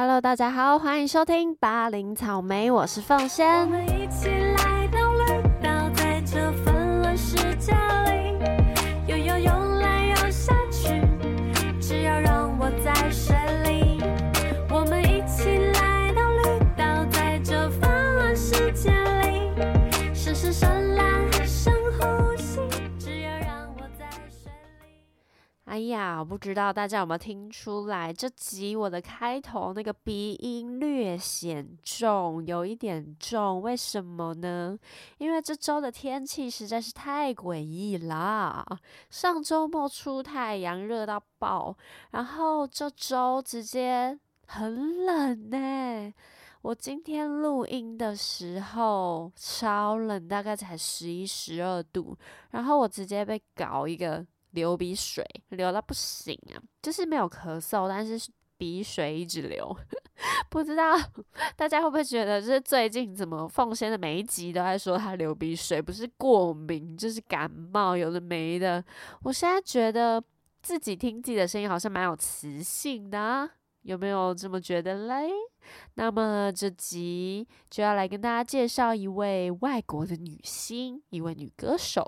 [0.00, 3.68] Hello，大家好，欢迎收听八零草莓，我是凤仙。
[25.68, 34.78] 哎呀，我不知道大家有没有听出来，这集我的开头那个鼻音略显重，有一点重，为什么呢？
[35.18, 38.64] 因为这周的天气实在是太诡异啦！
[39.10, 41.76] 上周末出太阳，热到爆，
[42.12, 46.14] 然后这周直接很冷呢、
[46.62, 52.16] 我今天录音的时候超冷，大概才十一、十二度，
[52.52, 56.56] 然后我直接被搞一个流鼻水，流到不行啊！
[56.82, 59.76] 就是没有咳嗽，但是鼻水一直流。
[60.50, 60.98] 不知道
[61.54, 68.84] 大家会不会觉得，就是最近怎么奉先的每一集都在说他流鼻水，不是过敏就是感冒，有的没的。
[69.22, 70.22] 我现在觉得
[70.60, 73.48] 自己听自己的声音好像蛮有磁性的、啊，
[73.82, 75.30] 有没有这么觉得嘞？
[75.94, 82.06] 那么这集就要来跟大家介绍一位外国的女星，一位女歌手。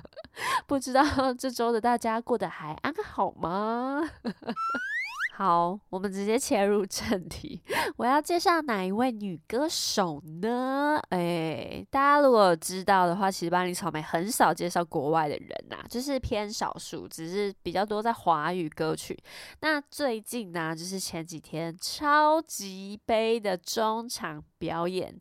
[0.66, 1.02] 不知道
[1.34, 4.02] 这周的大家过得还安好吗？
[5.38, 7.60] 好，我们直接切入正题。
[7.98, 10.98] 我要介绍哪一位女歌手呢？
[11.10, 19.14] 诶，大家如果知道的话，其实巴黎草莓很少介绍国外的人呐、就是偏少数，只是比较多在华语歌曲。
[19.60, 25.14] 那最近呢、就是前几天超级杯的中场表演，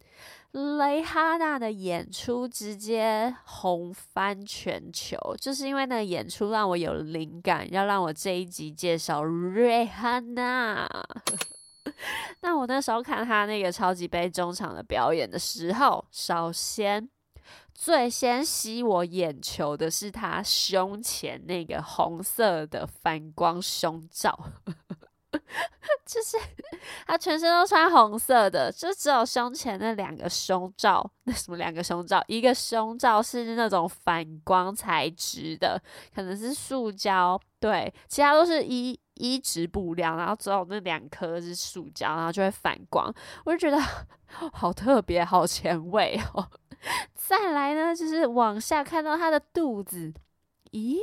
[0.55, 10.89] 蕾哈娜的演出直接红翻全球，就是因为那演出让我有灵感，要让我这一集介绍蕾哈娜。
[12.39, 17.09] 那我那时候看他那个超级杯中场的表演的时候，首先
[17.73, 24.51] 最先吸我眼球的是他胸前那个红色的反光胸罩。
[26.05, 26.37] 就是
[27.05, 35.81] 他全身都穿红色的，就只有胸前那两个胸罩，那什么两个胸罩，一个胸罩是那种反光材质的，
[36.13, 43.13] 可能是塑胶，对，其他都是一一直布料，然后只有那两颗是塑胶，然后就会反光，
[43.45, 43.81] 我就觉得
[44.53, 46.49] 好特别，好前卫哦。
[47.15, 50.13] 再来呢，就是往下看到他的肚子，
[50.71, 50.99] 咦，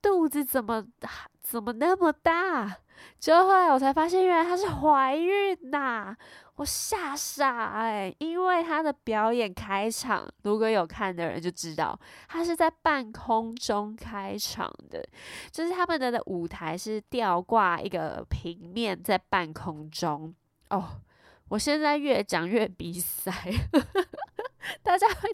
[0.00, 0.86] 肚子怎么
[1.44, 2.78] 怎么那么大？
[3.20, 6.16] 之后后来我才发现，原来她是怀孕呐、
[6.56, 15.06] 我吓傻哎、因为她的表演开场，如果有看的人就知道，她是在半空中开场的，
[15.50, 20.34] 就是他们的舞台是吊挂一个平面在半空中
[20.70, 21.00] 哦。
[21.48, 23.30] 我现在越讲越鼻塞，
[24.82, 25.28] 大家会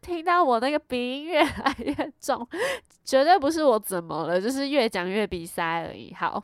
[0.00, 2.46] 听到我那个鼻音越来越重，
[3.04, 6.12] 绝对不是我怎么了，就是越讲越鼻塞而已。
[6.14, 6.42] 好。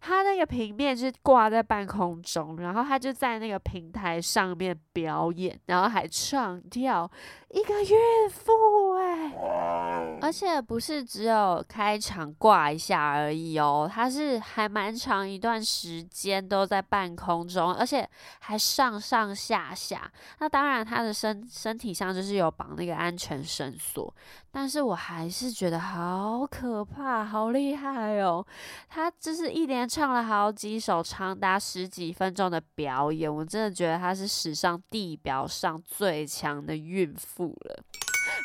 [0.00, 7.10] 他那个平面是挂在半空中，然后他就在那个平台上面表演，然后还唱跳，
[7.50, 18.08] 一个孕妇哎、而且不是只有开场挂一下而已哦，他是还蛮长一段时间都在半空中，而且
[18.40, 20.10] 还上上下下。
[20.38, 24.12] 那当然，他的身身体上就是有绑那个安全绳索，
[24.50, 28.44] 但是我还是觉得好可怕，好厉害哦。
[28.88, 37.82] 他就是一连唱了好几首长达十几分钟的表演，我真的觉得她是史上地表上最强的孕妇了。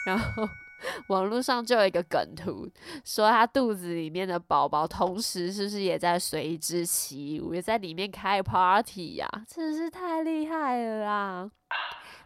[0.05, 0.47] 然后
[1.09, 2.65] 网络上就有一个梗图，
[3.03, 11.51] 说她肚子里面的宝宝同时是不是也在随之起舞，也在里面开 party 呀、真是太厉害了啦！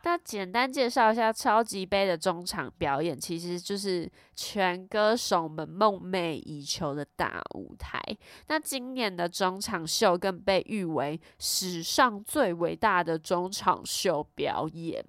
[0.05, 7.99] 那简单介绍一下超级杯的中场表演，其实就是全歌手们梦寐以求的大舞台。
[8.47, 15.03] 那今年的中场秀更被誉为史上最伟大的中场秀表演。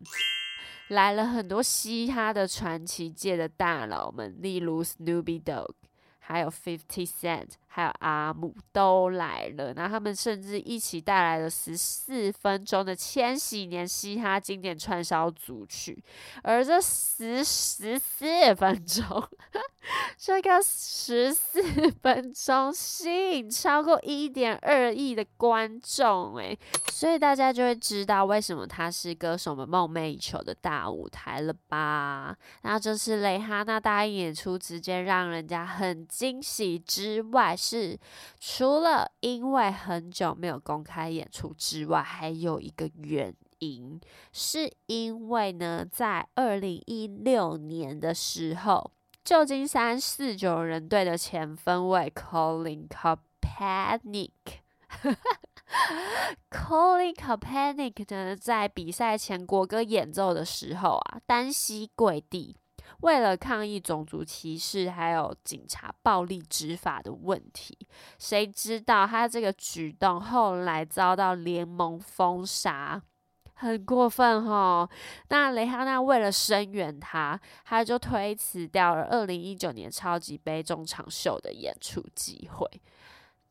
[0.88, 5.75] 来了很多嘻哈的传奇界的大佬们，例如 Snoopy Dogg，
[6.20, 9.75] 还有 Fifty Cent，还有阿姆都来了。
[9.75, 16.02] 那他们甚至一起带来了十四分钟的千禧年嘻哈经典串烧组曲，
[16.43, 19.05] 而这十十四分钟，
[20.17, 21.62] 这个十四
[22.02, 26.58] 分钟吸引超过一点二亿的观众，诶，
[26.90, 32.34] 所以大家就会知道为什么它是歌手们梦寐以求的大舞台了吧？
[32.62, 37.98] 然后这次蕾哈娜大应演出，直接让人家很惊喜之外，是，
[38.38, 44.00] 除了因为很久没有公开演出之外，还有一个原因，
[44.32, 48.92] 是因为呢，在二零一六年的时候，
[49.24, 54.30] 旧金山四九人队的前锋卫 Colin Kaepernick。
[56.48, 62.56] Colin Kaepernick 呢，在比赛前国歌演奏的时候啊，单膝跪地，
[63.06, 67.79] 为了抗议种族歧视还有警察暴力执法的问题。
[68.19, 73.00] 谁知道他这个举动后来遭到联盟封杀，
[73.55, 74.91] 很过分哈。
[75.29, 82.69] 那雷哈娜为了声援他，他就推辞掉了二零一九年超级杯中场秀的演出机会。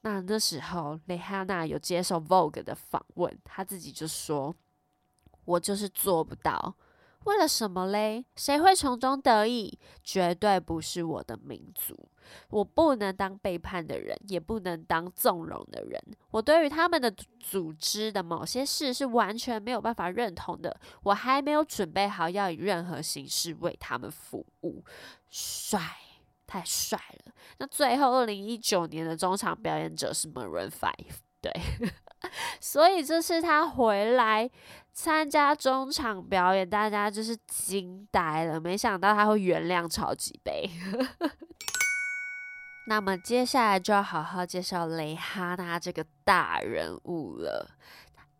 [0.01, 4.53] 那那时候，蕾哈娜有接受 Vogue 的访问，她自己就说
[5.45, 6.75] ：“我就是做不到，
[7.25, 8.25] 为了什么嘞？
[8.35, 9.77] 谁会从中得益？
[10.03, 12.09] 绝对不是我的民族，
[12.49, 16.01] 我不能当背叛的人，也不能当纵容的人。
[16.31, 24.83] 我对于他们的组织的某些事是完全没有办法认同的，我还没有准备好要以任何形式为他们服务。”
[25.29, 25.81] 帅。
[26.47, 27.33] 太帅了！
[27.57, 31.53] 那最后二零一九年的中场表演者是 Maroon Five，对，
[32.59, 34.49] 所以这次他回来
[34.91, 40.67] 参加中场表演，大家就是惊呆了，没想到他会原谅超级杯。
[42.89, 47.69] 那么接下来就要好好介绍蕾哈娜这个大人物了。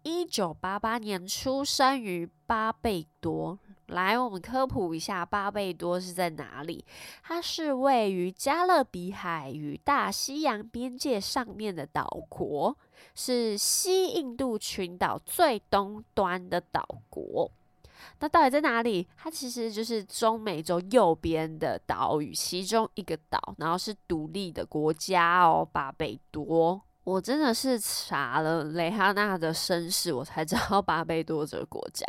[0.02, 3.60] 一九八八年出生于巴贝多。
[3.88, 6.84] 来，我们科普一下巴贝多是在哪里？
[7.22, 12.76] 它是位于加勒比海与大西洋边界上面的岛国，
[13.14, 17.50] 是西印度群岛最东端的岛国。
[18.20, 19.08] 那到底在哪里？
[19.18, 26.82] 它其实就是中美洲右边的岛屿其中一个岛，然后是独立的国家哦，巴贝多。
[27.06, 32.04] 我真的是查了蕾哈娜的身世，我才知道巴贝多这个国家。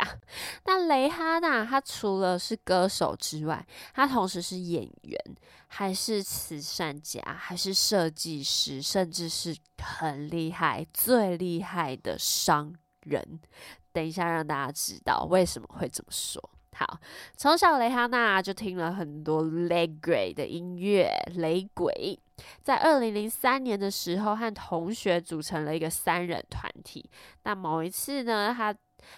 [0.65, 5.19] 那蕾哈娜她除了是歌手之外，她同时是演员，
[5.67, 12.73] 还是慈善家，还是设计师，甚至是很厉害、最厉害的商
[13.03, 13.39] 人。
[13.93, 16.49] 等一下让大家知道为什么会这么说。
[16.75, 16.99] 好，
[17.35, 22.19] 从小蕾哈娜就听了很多雷鬼的音乐，雷鬼。
[22.61, 27.09] 在二零零三年的时候，和同学组成了一个三人团体。
[27.43, 28.75] 那某一次呢，他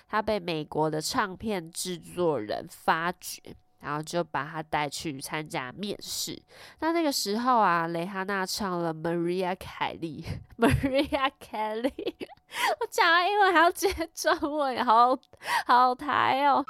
[0.07, 3.41] 他被美国的唱片制作人发掘，
[3.79, 6.41] 然后就把他带去参加面试。
[6.79, 10.23] 那那个时候啊，蕾哈娜唱了 Maria 凯莉，
[10.57, 11.91] Maria Kelly，
[12.81, 15.17] 我讲了英文还要接中文，好
[15.65, 16.65] 好台哦。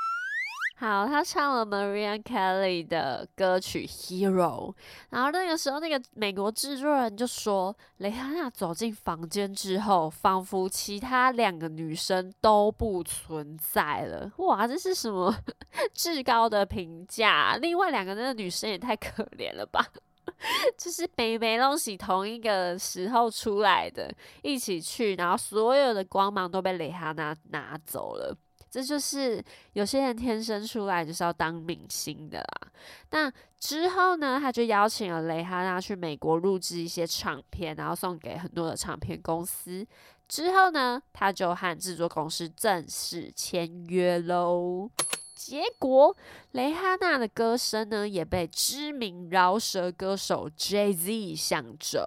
[0.80, 4.74] 好，他唱了 Maria Kelly 的歌曲 Hero，
[5.10, 14.32] 然后那个时候，那个美国制作人就说，蕾哈娜走进房间之后，仿佛其他两个女生都不存在了。
[14.38, 15.36] 哇，这是什么
[15.94, 17.58] 至高的评价？
[17.58, 19.86] 另外两个那个女生也太可怜了吧？
[20.80, 24.10] 就是北北东西同一个时候出来的，
[24.44, 28.34] 一起去，然后所有的光芒都被蕾哈娜拿走了。
[28.70, 29.44] 这就是
[29.74, 32.72] 有些人天生出来就是要当明星的啦。
[33.12, 39.86] 那之后呢，他就邀请了蕾哈娜去美国录制一些唱片，然后送给很多的唱片公司。
[40.28, 44.90] 之后呢，他就和制作公司正式签约喽。
[45.36, 46.16] 结果，
[46.52, 52.04] 蕾哈娜的歌声呢，也被知名饶舌歌手 Jay Z 相中。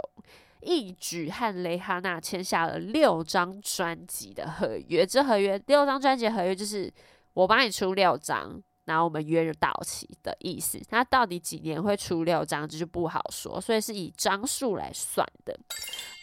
[0.63, 6.93] 一举和蕾哈娜签下了六张专辑的合约，这合约六张专辑合约就是
[7.35, 10.81] 我帮你出六张，然后我们约就到期的意思。
[10.91, 15.59] 那到底几年会出六张，这就不好说，所以是以张数来算的。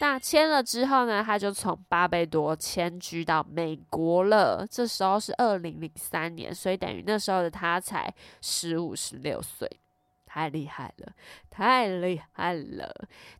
[0.00, 4.66] 那签了之后呢，他就从巴贝多迁居到美国了。
[4.70, 9.70] 这时候是二零零三年，所以等于那时候的他才十五、十六岁。
[10.32, 11.12] 太厉害了，
[11.50, 12.88] 太厉害了！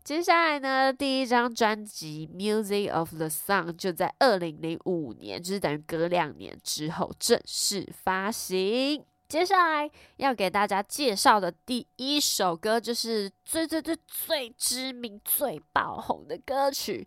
[0.02, 9.04] 接下来呢，第一张专辑《Music of the Sun》就在二零零五年，就是等于隔两年之后正式发行。
[9.28, 17.06] 接下来要给大家介绍的第一首歌，就是最最最最知名、最爆红的歌曲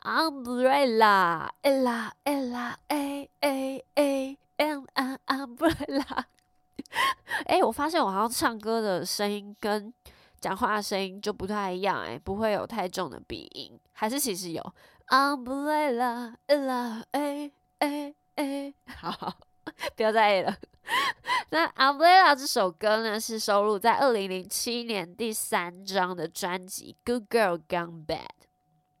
[0.04, 6.24] 《Umbrella》，ella ella a a a m an umbrella。
[7.46, 9.92] 哎，我发现我好像唱歌的声音跟
[10.40, 14.74] 讲话的声音就不太一样，哎，不会有太重的鼻音，还是其实有。
[15.08, 19.34] Umbrella, ella, a a a，好，
[19.96, 20.56] 不要再 A 了。
[21.50, 28.18] 那 Umbrella 这首歌呢，是收录在二零零七年第三张的专辑《Good Girl Gone Bad》。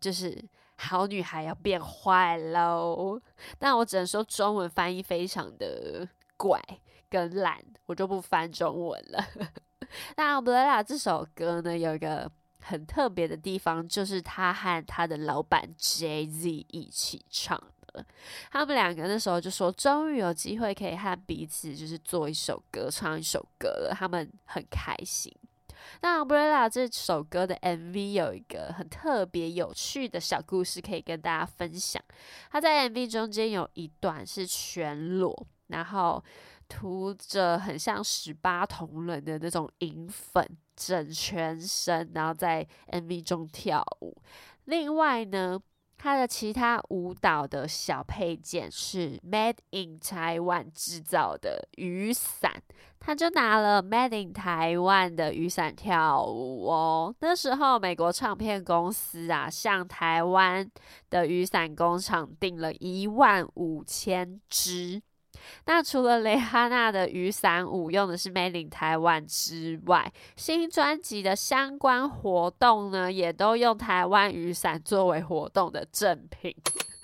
[0.00, 0.42] 就是
[0.76, 3.20] 好女孩要变坏喽。
[3.58, 6.60] 但我只能说中文翻译非常的怪
[7.10, 9.24] 跟烂，我就不翻中文了。
[10.16, 18.06] 那《Brella》这首歌呢，有一个很特别的地方，就是他和他的老板 Jay Z 一起唱的。
[18.52, 25.34] 他们两个那时候就说，终于有机会可以和彼此就是做一首歌，唱一首歌了，他们很开心。
[26.02, 32.00] 那《Umbrella》这首歌的 MV 有一个很特别有趣的小故事，可以跟大家分享。
[32.52, 36.22] 他在 MV 中间有一段是全裸，然后。
[36.70, 44.16] 涂着很像十八铜人的那种银粉，整全身，然后在 MV 中跳舞。
[44.66, 45.60] 另外呢，
[45.98, 52.62] 它的其他舞蹈的小配件是 Made in Taiwan 制造的雨伞，
[53.00, 57.14] 他就拿了 Made in Taiwan 的雨伞跳舞哦。
[57.18, 60.70] 那时候美国唱片公司啊，向台湾
[61.10, 65.02] 的雨伞工厂订了一万五千支。
[65.66, 76.54] 那除了蕾哈娜的雨伞舞用的是 Made in Taiwan 之外，新专辑的相关活动呢，也都用台湾雨伞作为活动的赠品，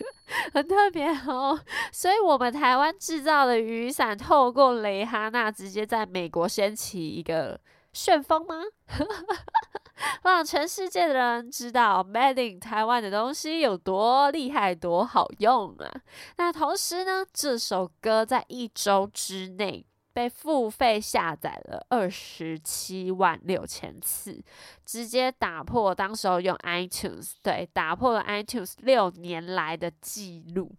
[0.53, 1.59] 很特别哦。
[1.93, 7.59] 所以，我们台湾制造的雨伞，透过蕾哈娜直接在美国掀起一个
[7.97, 8.57] 旋风吗？
[10.23, 15.91] 让全世界的人知道 Made in 台湾的东西有多厉害、多好用啊！
[16.37, 24.45] 那同时呢，这首歌在一周之内被付费下载了二十七万六千次，
[24.85, 30.71] 直接打破当时候用 iTunes 对打破了 iTunes 六年来的记录。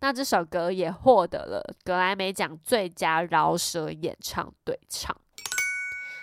[0.00, 5.14] 那这首歌也获得了格莱美奖最佳饶舌演唱对唱。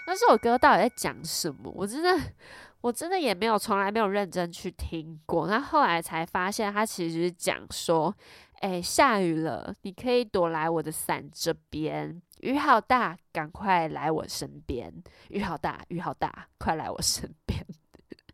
[0.10, 1.72] 那这首歌到底在讲什么？
[1.76, 2.20] 我真的，
[2.82, 5.46] 我真的也没有从来没有认真去听过。
[5.46, 8.12] 那后来才发现，它其实是讲说，
[8.62, 12.20] 哎，下雨了，你可以躲来我的伞这边。
[12.40, 14.92] 雨好大，赶快来我身边。
[15.28, 17.64] 雨好大，雨好大，快来我身边。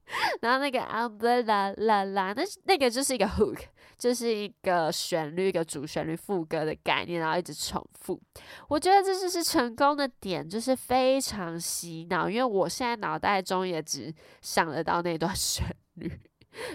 [0.41, 3.59] 然后那个 umbrella 啦啦，那那个就是一个 hook，
[3.97, 8.21] 就是一个旋律，一个主旋律副歌的概念，然后一直重复。
[8.67, 12.29] 我觉得这就是成功的点，就是非常洗脑。
[12.29, 16.21] 因为我现在脑袋中也只想得到那段 旋律，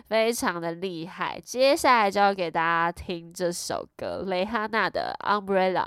[0.07, 1.41] 非常的厉害。
[1.41, 5.87] 接下来就要给大家听这首歌，蕾哈娜的 umbrella。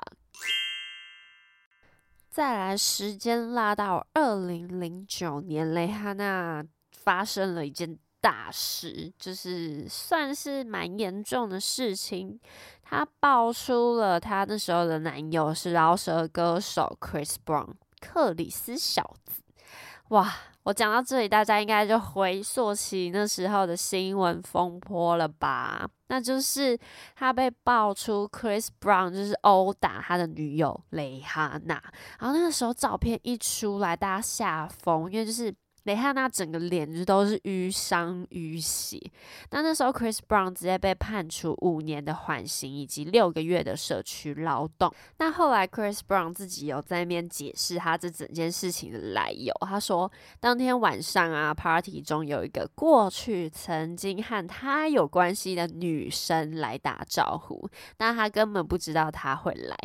[2.29, 6.63] 再来，时间拉到二零零九年，蕾哈娜。
[7.03, 12.39] 发生了一件大事，就是算是蛮严重的事情。
[12.81, 19.41] 她爆出了她那时候的男友是饶舌歌手 Chris Brown 克里斯小子。
[20.09, 20.33] 哇，
[20.63, 25.89] 我讲到这里，大家应该就回溯起那时候的新闻风波了吧？
[26.07, 26.79] 那就是
[27.15, 31.81] 他被爆出 Chris Brown 就是殴打他的女友蕾哈娜，
[32.19, 35.53] 然后那个时候照片一出来，大家吓疯，因为就是。
[35.83, 38.99] 蕾哈娜整个脸就都是淤伤淤血，
[39.51, 44.93] 那那时候 Chris Brown 直接被判处五年的缓刑以及六个月的社区劳动。
[45.17, 50.09] 那后来 Chris Brown 自己有在那边解释他这整件事情的来由，他说
[50.39, 59.77] 当天晚上啊，party 中有一个过去曾经和他有关系的女生来打招呼，那他根本不知道他会来。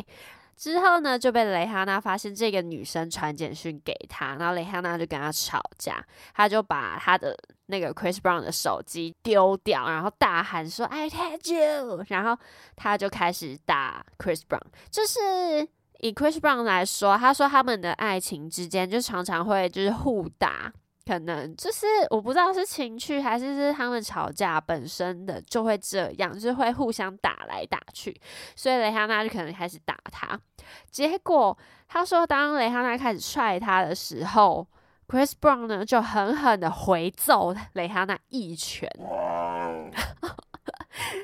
[0.59, 7.33] 之后呢，就被蕾哈娜发现这个女生传简讯给他，然后蕾哈娜就跟他吵架，他就把他的
[7.67, 12.37] 那个 Chris Brown 的手机丢掉，然后大喊说 I hate you，然后
[12.75, 14.59] 他就开始打 Chris Brown。
[14.91, 15.65] 就是
[15.99, 20.73] 以 Chris Brown 来说，他说他们的爱情之间就常常会就是互打。
[21.09, 28.15] 可能就是我不知道是情趣还是是他们吵架本身的就会这样，就是会互相打来打去，
[28.55, 30.39] 所以蕾哈娜就可能开始打他。
[30.91, 34.67] 结果他说，当蕾哈娜开始踹他的时候
[35.07, 38.87] ，Chris Brown 呢就狠狠的回揍蕾哈娜一拳，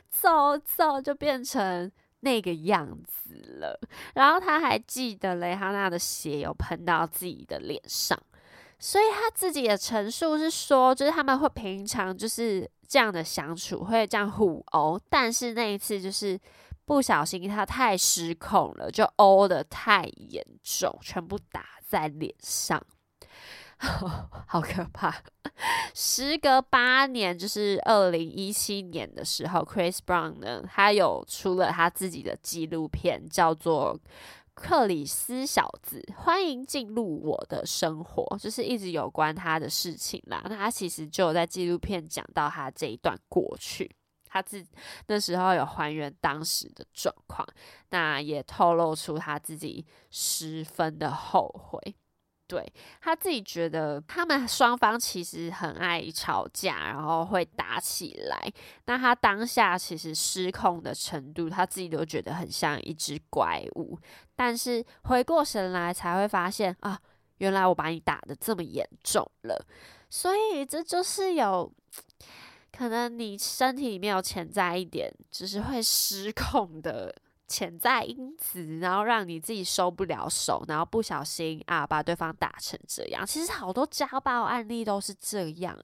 [0.10, 3.80] 揍揍就变成那个样子了。
[4.16, 8.20] 然后他还记得蕾哈娜的血有喷到自己的脸上。
[8.78, 16.40] 所以他自己的陈述是说，就是他们会平常就是这样的相处，会这样互殴，但是那一次就是
[16.86, 22.84] 不小心他太失控了，就殴的太严重，全部打在脸上，
[23.80, 25.16] 好可怕。
[25.94, 33.98] 时隔八年，就是二零一七年的时候，Chris Brown 呢，他有出了他自己的纪录片，叫做。
[34.56, 40.42] 克里斯小子，欢迎进入我的生活，就是一直有关他的事情啦。
[40.50, 43.94] 那他其实就在纪录片讲到他这一段过去，
[44.26, 44.66] 他自
[45.08, 47.46] 那时候有还原当时的状况，
[47.90, 51.96] 那也透露出他自己十分的后悔。
[52.48, 58.52] 对他自己觉得，他们双方其实很爱吵架，然后会打起来。
[58.86, 63.98] 那他当下其实失控的程度，他自己都觉得很像一只怪物。
[64.36, 67.00] 但是回过神来，才会发现啊，
[67.38, 69.66] 原来我把你打的这么严重了。
[70.10, 71.72] 所以这就是有
[72.72, 77.14] 可能你身体里面有潜在一点，就是会失控的。
[77.48, 83.26] 潜在因子，然后让你自己收不了手，然后不小心啊把对方打成这样。
[83.26, 85.78] 其实好多家暴案例都是这样，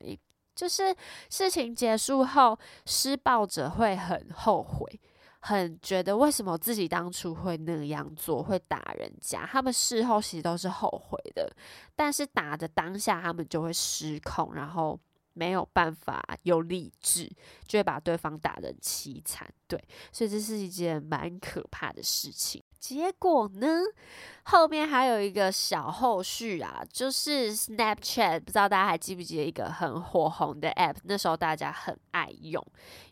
[0.56, 0.96] 就是
[1.30, 5.00] 事情结束后，施暴者会很后悔，
[5.40, 9.46] 很觉得为什么自己当初会那样做，会打人家。
[9.46, 11.52] 他们事后其实都是后悔的，
[11.96, 15.00] 但是打的当下，他们就会失控，然后。
[15.34, 17.32] 没有办法有理智，
[17.68, 19.52] 就会把对方打得凄惨。
[19.68, 22.62] 对，所以这是一件蛮可怕的事情。
[22.78, 23.68] 结果呢，
[24.44, 30.96] 后面还有一个小后续啊，就是 Snapchat，不知道大家还记不记得一个很火红的 App？
[31.04, 32.66] 那时候大家很爱用。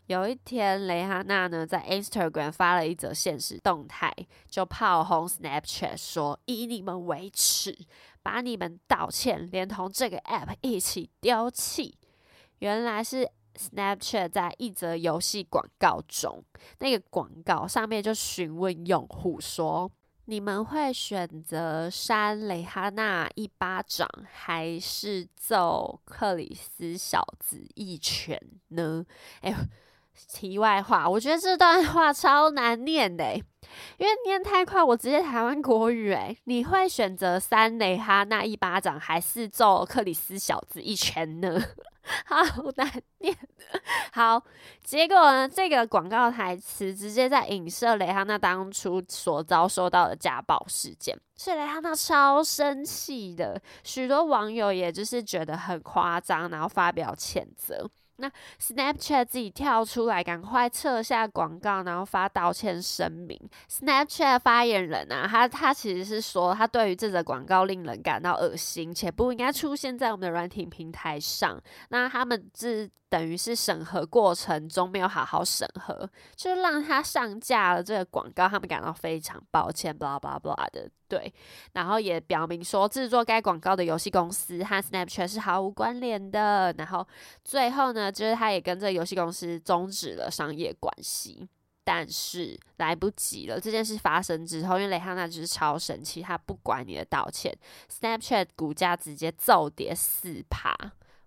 [0.06, 4.12] 有一天，蕾哈娜呢在 Instagram 发了一则现实动态，
[4.48, 7.78] 就炮轰 Snapchat 说：“以你们为耻，
[8.22, 11.96] 把你们道歉连同这个 App 一起丢弃。”
[12.60, 16.42] 原来是 Snapchat 在一则游戏广告中，
[16.78, 19.90] 那个广告上面就询问用户说
[20.26, 29.04] ：“你们会选择扇蕾哈娜一巴掌，还是揍克里斯小子一拳呢？”
[29.42, 29.54] 哎，
[30.28, 33.34] 题外话，我觉得这段话超难念的，
[33.98, 36.12] 因为念太快，我直接台湾国语。
[36.12, 41.60] 哎，你会选择扇蕾哈娜一巴掌，还是揍克里斯小子一拳呢？
[42.26, 43.36] 好难念。
[44.12, 44.42] 好，
[44.82, 45.48] 结果呢？
[45.48, 53.60] 这个广告台词直接在影射蕾哈娜当初所遭受到的家暴事件，所以蕾哈娜超生气的。
[53.84, 57.88] 许多网友也就是觉得很夸张，然后发表谴责。
[58.20, 58.30] 那
[58.60, 63.36] Snapchat 自己跳出来，赶快撤下广告，然后发道歉声明。
[63.68, 71.60] Snapchat 发言人啊，他他其实是说，他对于这则广告令人感到恶心，且不应该出现在我们的软体平台上。
[71.88, 72.90] 那他们是。
[73.10, 81.34] 等于是审核过程中没有好好审核，就让他上架了这个广告，他们感到非常抱歉，blah blah blah 的，对，
[81.72, 87.04] 然后也表明说制作该广告的游戏公司和 Snapchat 是毫无关联的，然后
[87.44, 91.48] 最后呢，就是他也跟这游戏公司终止了商业关系，
[91.82, 97.52] 但是来不及了，这件事发生之后，因为雷哈娜就是超神奇，他不管你的道歉
[97.90, 100.72] ，Snapchat 股价直接骤跌四趴。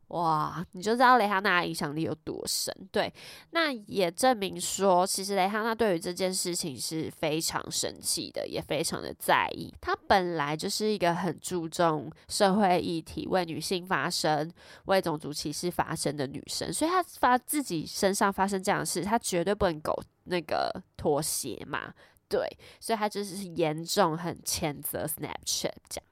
[0.10, 3.12] 哇，你就知道蕾哈娜影响力有多深，对，
[3.50, 9.74] 那也证明说，其实蕾哈娜对于这件事情是非常生气的，也非常的在意。
[9.82, 14.52] 她本来就是一个很注重社会议题、为女性发声、
[14.86, 21.92] 为种族歧视发声的女生，所以她发自己身上发生这样的事，她绝对不能苟那个妥协嘛，
[22.30, 22.48] 对，
[22.80, 26.06] 所以她就是严重很谴责 Snapchat 这样。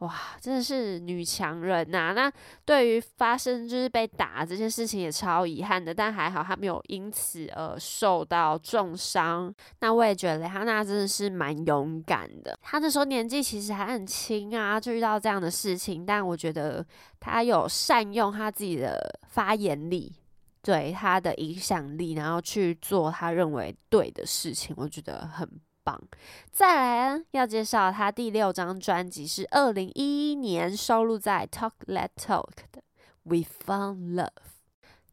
[0.00, 2.12] 哇，真的是女强人呐！
[2.14, 2.32] 那
[2.64, 9.52] 对于发生就是被打这件事情也超遗憾的，但还好她没有因此而受到重伤。
[9.80, 12.56] 那我也觉得蕾哈娜真的是蛮勇敢的。
[12.62, 16.86] 她那时候年纪其实还很轻啊，就遇到这样的事情，但我觉得
[17.18, 20.14] 她有善用她自己的发言力，
[20.62, 25.48] 对她的影响力，然后去做她认为对的事情，我觉得很。
[26.50, 32.80] 再来要介绍他第六张专辑是二零一一年收录在《Talk Let Talk》的
[33.22, 34.26] 《We Found Love》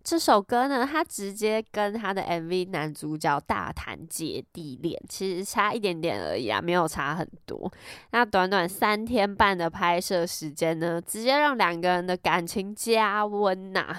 [0.04, 7.72] 这首歌呢，他直接跟他的 MV 男主角大谈姐弟恋，其实差一点点而已啊，没有差很多。
[8.12, 13.96] 那短短三天半的拍摄时间呢，直接让两个人的感情加温呐。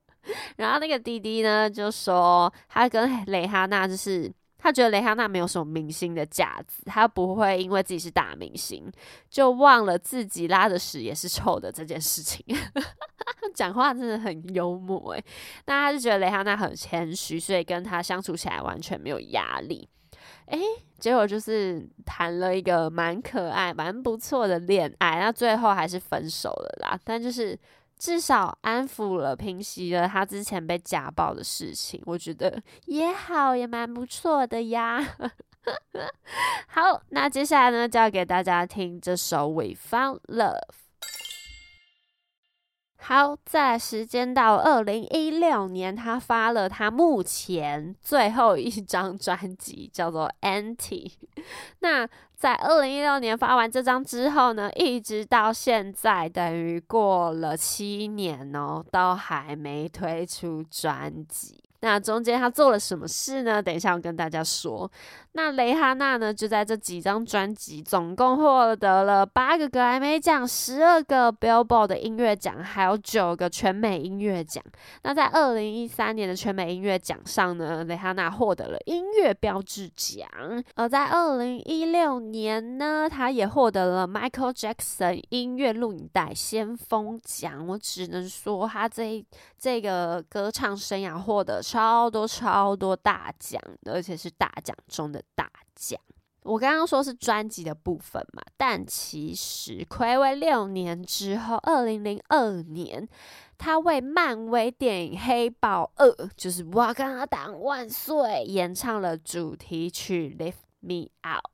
[0.56, 4.30] 然后那个弟弟呢，就说他跟蕾哈娜就是。
[4.58, 8.90] 他觉得蕾哈娜没有什么明星的架子，他不会因为自己是大明星
[9.28, 12.44] 就忘了自己拉的屎也是臭的这件事情。
[13.54, 15.24] 讲话真的很幽默诶，
[15.66, 19.88] 那他就觉得蕾哈娜很谦虚，所以跟他相处起来完全没有压力。
[20.46, 20.60] 诶，
[20.98, 26.98] 结果就是谈了一个蛮可爱、蛮不错的恋爱，那最后还是分手了啦。
[27.04, 27.58] 但就是。
[27.98, 35.02] 至少安抚了、平息了他之前被家暴的事情，我觉得也好，也蛮不错的呀。
[36.68, 40.60] 好，那接下来呢，就要给大家听这首《We Found Love》。
[42.98, 51.08] 好，在时间到二零一六年，他发了他目前最后一张专辑，叫做《Anti》。
[51.80, 61.62] 那在二零一六年发完这张之后呢，一直到现在，等于过了七年哦，都还没推出专辑。
[61.80, 63.62] 那中间他做了什么事呢？
[63.62, 64.90] 等一下我跟大家说。
[65.36, 74.64] 那蕾哈娜呢，就在这几张专辑，总共获得了八个格莱美奖、十二个 Billboard 的音乐奖，还有九个全美音乐奖。
[75.02, 80.26] 那在二零一三年的全美音乐奖上呢，蕾哈娜获得了音乐标志奖。
[80.74, 87.66] 而在二零一六年呢，她也获得了 Michael Jackson 音乐录影带先锋奖。
[87.66, 89.22] 我只能说，她这
[89.58, 95.22] 这个歌唱生涯获得超多超多大奖，而且是大奖中的。
[95.34, 96.00] 大奖，
[96.42, 103.08] 我刚刚说是专辑的部分嘛，但其实暌违六年之后，二零零二年，
[103.58, 111.44] 他为漫威电影《黑豹二》就是《瓦干达万岁》演唱了主题曲《Lift Me Up》。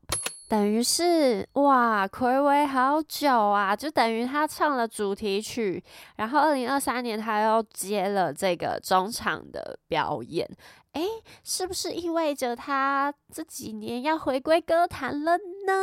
[0.49, 3.75] 等于是哇，暌违好久啊！
[3.75, 5.83] 就等于他唱了主题曲，
[6.17, 10.47] 然后二零二三年他又接了这个中场的表演。
[10.93, 11.01] 哎，
[11.43, 15.73] 是不是意味着他这几年要回归歌坛了呢？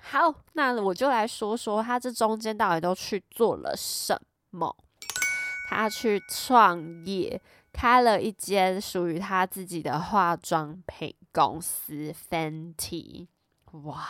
[0.00, 4.74] 好，那我就来说说他这中间到底都去做了什么。
[5.68, 7.38] 他去创业，
[7.74, 13.28] 开了一间属于他自己的化妆品公司 Fenty。
[13.72, 14.08] 哇，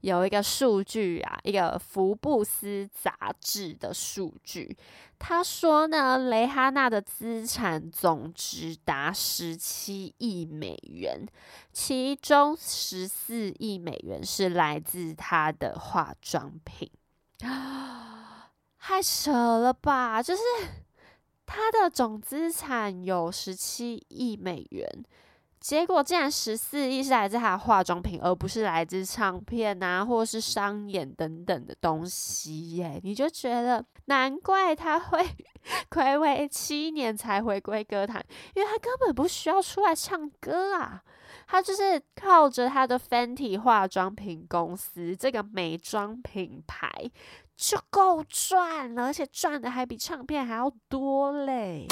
[0.00, 4.76] 有一个数据啊，一个福布斯杂志的数据，
[5.18, 11.26] 他说呢，蕾哈娜的资产总值达十七亿美元，
[11.72, 16.90] 其中十四亿美元是来自她的化妆品，
[18.78, 20.22] 太扯了吧！
[20.22, 20.42] 就是
[21.44, 24.86] 她的总资产有十七亿美元。
[25.60, 32.98] 结果竟然十四亿是来自他的化妆品，而不是来自唱片啊，或是商演等等的东西耶！
[33.04, 35.22] 你就觉得难怪他会
[35.90, 41.02] 暌违七年才回归歌坛，因为他根本不需要出来唱歌啊，
[41.46, 46.90] 他就是靠着他的 Fenty 化妆品公司这个美妆品牌
[47.54, 51.86] 就够赚了，而且赚的还比唱片还要多嘞。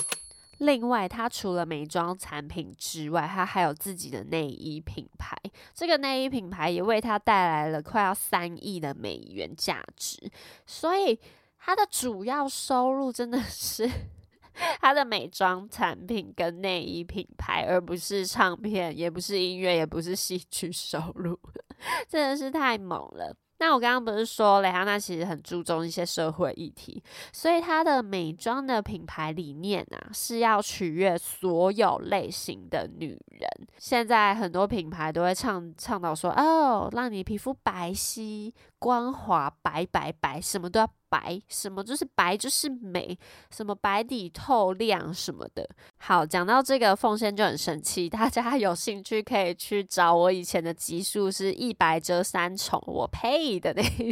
[0.59, 5.37] 另外，他除了美妆产品之外，他还有自己的内衣品牌。
[5.73, 10.19] 这个内衣品牌也为他带来了快要三亿的美元价值。
[10.67, 11.19] 所以，
[11.59, 13.89] 他的主要收入真的是
[14.81, 21.39] 他的美妆产品跟内衣品牌，而不是唱片，也不是音乐，也不是戏剧收入，
[22.09, 23.37] 真的是太猛了。
[23.59, 33.69] 那我刚刚不是说蕾哈娜其实很注重一些社会议题，所以她的美妆的品牌理念啊是要取悦所有类型的女人。
[33.79, 40.89] 现在很多品牌都会倡倡导说，哦，让你皮肤白皙、光滑、白白白，什么都要。
[41.09, 43.19] 白什么就是白就是美，
[43.51, 45.69] 什么白底透亮什么的。
[45.99, 54.11] 好，讲到这个奉献就很生气， 大家有兴趣可以去找我以前的集数，是一百遮三重，我配的那一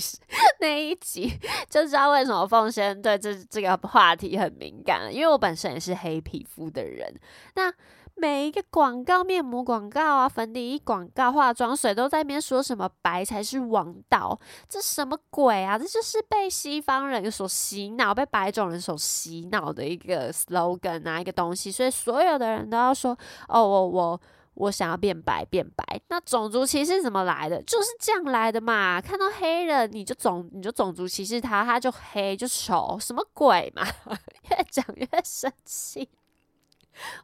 [0.60, 1.32] 那一集，
[1.68, 7.14] 就知道为什么奉献对这这个话题很敏感了，因为我本身也是黑皮肤的人。
[7.54, 7.72] 那
[8.18, 15.78] 每一个广告，面膜广告啊，粉底液广告，化妆水都在那边说什么白才是王道，这什么鬼啊？
[15.78, 21.70] 这就是被西方人所洗脑，被白种人所洗脑的一个 slogan 啊，一个东西。
[21.70, 23.16] 所以所有的人都要说，
[23.48, 24.20] 哦，我我
[24.54, 25.84] 我想要变白变白。
[26.08, 27.62] 那种族歧视怎么来的？
[27.64, 28.98] 就是这样来的嘛。
[28.98, 33.86] 看到黑人你就种你就种族歧视他，他就黑就丑，什么鬼嘛？
[34.50, 36.08] 越讲越生气。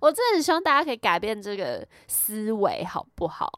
[0.00, 3.50] 我真的很希望大家可以改变这个思维，好不好？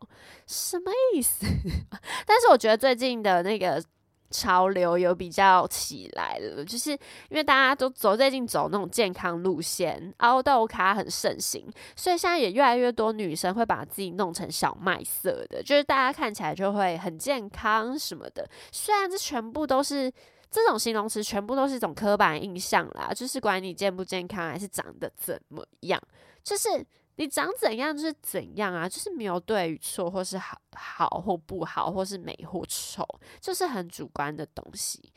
[0.46, 1.46] 什么意思？
[2.27, 3.83] 但是我觉得最近的那个
[4.31, 18.48] 潮流有比较起来了，就是因为大家都走最近走那种健康路线，凹豆咖很盛行，所以现在也越来越多女生会把自己弄成小麦色的，就是大家看起来就会很健康什么的。
[18.72, 20.12] 虽然这全部都是。
[20.55, 26.01] 这种形容词全部都是一种刻板印象啦，就是管你健不健康，还是长得怎么样，
[26.45, 26.87] 就是
[27.17, 33.05] 你长怎样就是怎样啊，就是没有对与错，或是好好或不好，或是美或丑，
[33.40, 35.12] 就是很主观的东西。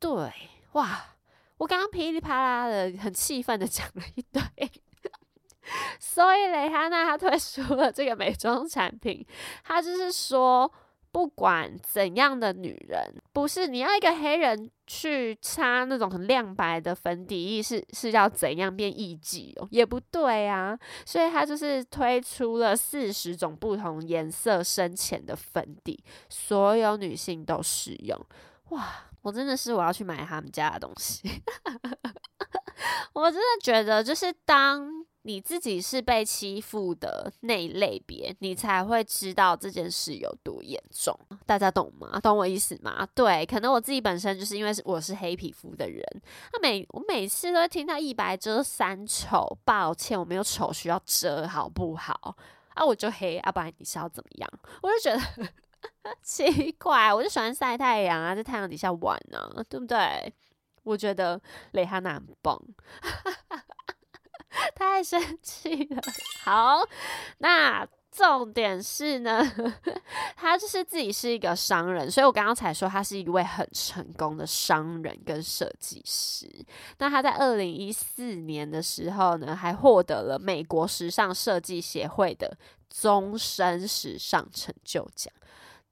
[0.00, 0.32] 对，
[0.72, 1.14] 哇，
[1.58, 4.42] 我刚刚噼里啪啦的很气愤的讲了一堆，
[6.00, 9.24] 所以蕾哈娜她推出了这个美妆产品，
[9.62, 10.68] 她就是说，
[11.12, 19.68] 不管怎样的女人，不是你要一个黑人去擦那种很亮白的粉底液，是是要怎样变艺妓哦？
[19.70, 20.76] 也不对啊。
[21.04, 28.18] 所以他就是推出了四十种不同颜色深浅的粉底，所有女性都适用。
[28.70, 28.88] 哇，
[29.20, 31.42] 我真的是我要去买他们家的东西。
[33.12, 41.16] 我真的觉得，就是当你自己是被欺负的那一类别，你才会知道这件事有多严重。
[41.46, 42.18] 大家懂吗？
[42.20, 43.06] 懂我意思吗？
[43.14, 46.04] 对，可能我自己本身就是因为我是黑皮肤的人，
[46.52, 52.36] 那每我每次都会听到一白遮三丑，抱歉，我没有丑需要遮，好不好？
[52.74, 54.50] 啊，我就黑，啊，不然你是要怎么样？
[54.82, 55.48] 我就觉得
[56.22, 60.32] 奇怪，我就喜欢晒太阳啊，在太阳底下玩呢，对不对？
[60.84, 61.40] 我觉得
[61.72, 62.60] 蕾哈娜很棒，
[64.74, 66.02] 太生气了。
[66.44, 66.80] 好，
[67.38, 69.42] 那重点是呢，
[70.36, 76.46] 他就是自己是一个商人，所以我刚刚才说他是一位很成功的商人跟设计师。
[76.98, 82.56] 那他在二零一四年的时候呢，还获得了美国时尚设计协会的
[82.90, 85.32] 终身时尚成就奖。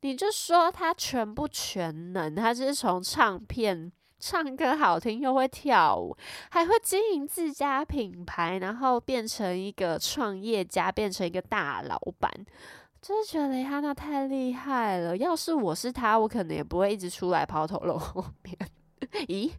[0.02, 3.92] 你就说他全不全能，他是从唱片。
[4.20, 6.14] 唱歌好听又会跳舞，
[6.50, 12.30] 还会经营自家品牌，然后变成一个创业家，变成一个大老板，
[13.00, 15.16] 真的觉得蕾哈娜太厉害了。
[15.16, 17.98] 要是我是他，我可能也不会一直出来抛头露
[18.42, 18.56] 面。
[19.26, 19.50] 咦，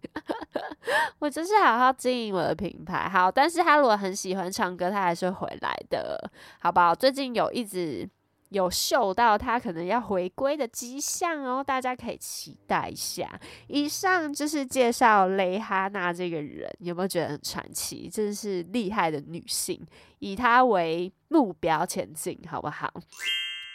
[1.17, 3.09] 我就是好好经营我的品牌。
[3.09, 6.93] 好，但是他如果很喜欢唱歌，他还是会回来的，好不好？
[6.93, 8.07] 最近有一直。
[8.51, 13.39] 有嗅到他可能要回归的迹象哦，大家可以期待一下。
[13.67, 18.09] 以上就是介绍蕾哈娜这个人，有没有觉得很传奇？
[18.09, 19.81] 真是厉害的女性，
[20.19, 22.91] 以她为目标前进，好不好？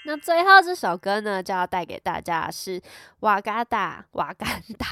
[0.06, 2.80] 那最后这首歌呢，就要带给大家是
[3.20, 4.88] 瓦嘎达瓦干达，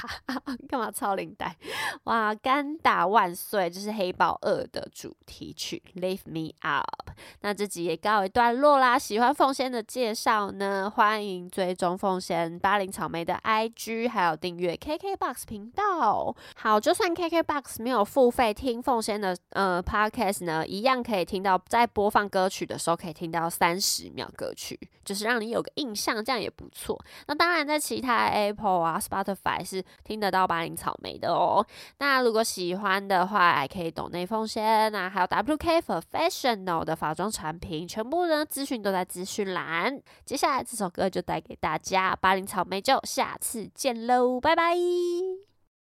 [0.67, 1.55] 干嘛超领带？
[2.03, 3.69] 瓦干达万岁！
[3.69, 7.11] 这是黑豹二的主题曲，Lift Me Up。
[7.41, 8.99] 那这集也告一段落啦。
[8.99, 16.35] 喜欢凤仙的介绍呢，欢迎追踪凤仙巴林草莓的 IG，还有订阅 KKBOX 频道。
[16.57, 24.77] 好，就算 KKBOX 没有付费听凤仙的呃 Podcast 呢，一样可以听到在播放歌曲的时候可以听到三十秒歌曲。
[25.05, 26.99] 就是让你有个印象，这样也不错。
[27.27, 31.65] 那当然，在其他 Apple 啊、Spotify 是听得到巴林草莓的哦。
[31.99, 40.01] 那如果喜欢的话，还可以懂内风仙啊，还有 WK Professional 的化妆产品，全部呢资讯都在资讯栏。
[40.25, 44.75] 接下来这首歌就带给大家，巴林草莓就下次见喽，拜拜。